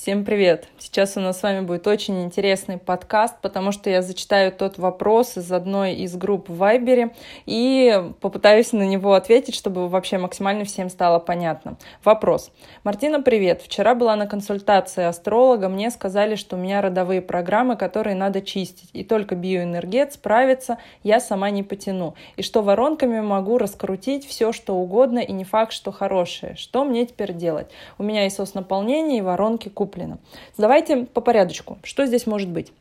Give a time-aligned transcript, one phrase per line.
[0.00, 0.68] Всем привет!
[0.78, 5.36] Сейчас у нас с вами будет очень интересный подкаст, потому что я зачитаю тот вопрос
[5.36, 7.16] из одной из групп в Вайбере
[7.46, 11.78] и попытаюсь на него ответить, чтобы вообще максимально всем стало понятно.
[12.04, 12.52] Вопрос.
[12.84, 13.60] Мартина, привет!
[13.60, 18.90] Вчера была на консультации астролога, мне сказали, что у меня родовые программы, которые надо чистить,
[18.92, 24.76] и только биоэнергет справится, я сама не потяну, и что воронками могу раскрутить все, что
[24.76, 26.54] угодно, и не факт, что хорошее.
[26.54, 27.66] Что мне теперь делать?
[27.98, 30.18] У меня и сос-наполнение, и воронки куплю куплено.
[30.58, 31.78] Давайте по порядочку.
[31.82, 32.72] Что здесь может быть?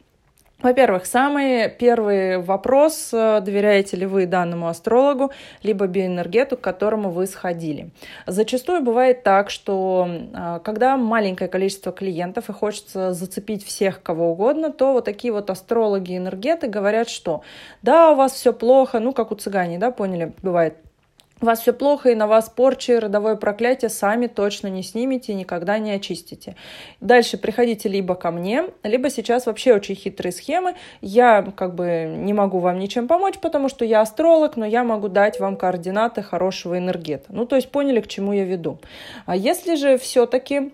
[0.63, 5.31] Во-первых, самый первый вопрос, э, доверяете ли вы данному астрологу,
[5.61, 7.91] либо биоэнергету, к которому вы сходили.
[8.25, 14.71] Зачастую бывает так, что э, когда маленькое количество клиентов и хочется зацепить всех кого угодно,
[14.71, 17.43] то вот такие вот астрологи энергеты говорят, что
[17.83, 20.77] да, у вас все плохо, ну как у цыгане, да, поняли, бывает
[21.41, 25.35] у вас все плохо, и на вас порчи, родовое проклятие сами точно не снимете и
[25.35, 26.55] никогда не очистите.
[26.99, 30.75] Дальше приходите либо ко мне, либо сейчас вообще очень хитрые схемы.
[31.01, 35.09] Я как бы не могу вам ничем помочь, потому что я астролог, но я могу
[35.09, 37.25] дать вам координаты хорошего энергета.
[37.29, 38.79] Ну, то есть поняли, к чему я веду.
[39.25, 40.71] А если же все-таки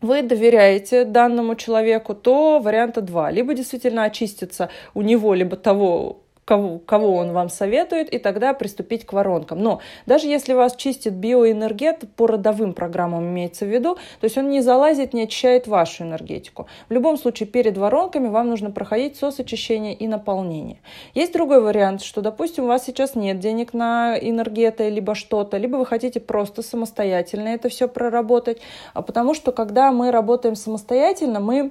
[0.00, 3.30] вы доверяете данному человеку, то варианта два.
[3.30, 9.06] Либо действительно очиститься у него, либо того, кого, кого он вам советует, и тогда приступить
[9.06, 9.62] к воронкам.
[9.62, 14.50] Но даже если вас чистит биоэнергет, по родовым программам имеется в виду, то есть он
[14.50, 16.66] не залазит, не очищает вашу энергетику.
[16.88, 20.78] В любом случае, перед воронками вам нужно проходить сосочищение и наполнение.
[21.14, 25.76] Есть другой вариант, что, допустим, у вас сейчас нет денег на энергеты, либо что-то, либо
[25.76, 28.58] вы хотите просто самостоятельно это все проработать,
[28.92, 31.70] а потому что, когда мы работаем самостоятельно, мы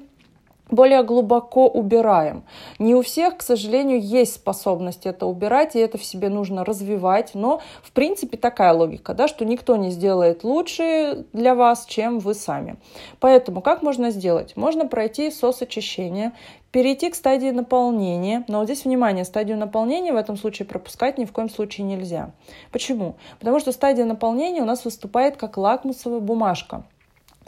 [0.70, 2.44] более глубоко убираем.
[2.78, 7.32] Не у всех, к сожалению, есть способность это убирать, и это в себе нужно развивать,
[7.34, 12.34] но в принципе такая логика, да, что никто не сделает лучше для вас, чем вы
[12.34, 12.78] сами.
[13.20, 14.56] Поэтому как можно сделать?
[14.56, 16.34] Можно пройти сосочищение,
[16.72, 21.26] перейти к стадии наполнения, но вот здесь внимание, стадию наполнения в этом случае пропускать ни
[21.26, 22.32] в коем случае нельзя.
[22.72, 23.16] Почему?
[23.40, 26.84] Потому что стадия наполнения у нас выступает как лакмусовая бумажка.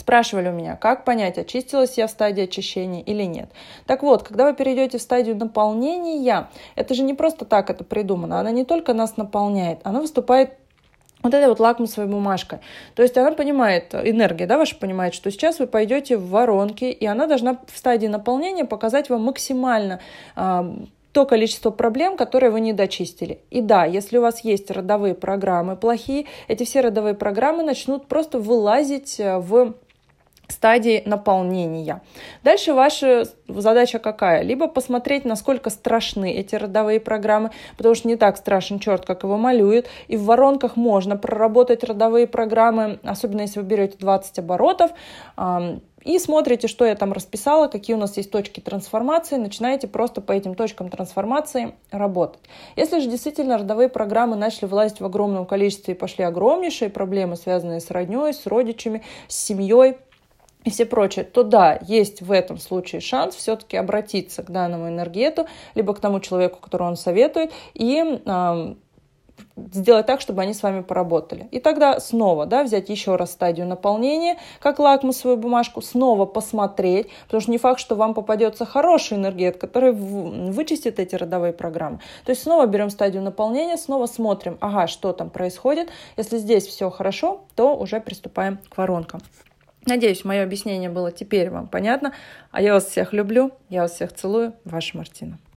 [0.01, 3.51] Спрашивали у меня, как понять, очистилась я в стадии очищения или нет.
[3.85, 8.39] Так вот, когда вы перейдете в стадию наполнения, это же не просто так это придумано,
[8.39, 10.53] она не только нас наполняет, она выступает
[11.21, 12.61] вот этой вот лакмусовой бумажкой.
[12.95, 17.05] То есть она понимает, энергия, да, ваша понимает, что сейчас вы пойдете в воронки, и
[17.05, 19.99] она должна в стадии наполнения показать вам максимально
[20.35, 20.63] э,
[21.11, 23.41] то количество проблем, которые вы не дочистили.
[23.51, 28.39] И да, если у вас есть родовые программы плохие, эти все родовые программы начнут просто
[28.39, 29.75] вылазить э, в
[30.51, 32.01] стадии наполнения.
[32.43, 34.41] Дальше ваша задача какая?
[34.41, 39.37] Либо посмотреть, насколько страшны эти родовые программы, потому что не так страшен черт, как его
[39.37, 44.91] малюют, и в воронках можно проработать родовые программы, особенно если вы берете 20 оборотов,
[46.03, 50.31] и смотрите, что я там расписала, какие у нас есть точки трансформации, начинаете просто по
[50.31, 52.41] этим точкам трансформации работать.
[52.75, 57.81] Если же действительно родовые программы начали влазить в огромном количестве и пошли огромнейшие проблемы, связанные
[57.81, 59.97] с родней, с родичами, с семьей,
[60.63, 65.47] и все прочее, то да, есть в этом случае шанс все-таки обратиться к данному энергету,
[65.75, 68.19] либо к тому человеку, которого он советует, и
[69.73, 71.47] сделать так, чтобы они с вами поработали.
[71.51, 77.41] И тогда снова да, взять еще раз стадию наполнения, как лакмусовую бумажку, снова посмотреть, потому
[77.41, 81.99] что не факт, что вам попадется хороший энергет, который вычистит эти родовые программы.
[82.25, 85.89] То есть снова берем стадию наполнения, снова смотрим, ага, что там происходит.
[86.17, 89.21] Если здесь все хорошо, то уже приступаем к воронкам.
[89.85, 92.13] Надеюсь, мое объяснение было теперь вам понятно.
[92.51, 94.53] А я вас всех люблю, я вас всех целую.
[94.63, 95.39] Ваша Мартина.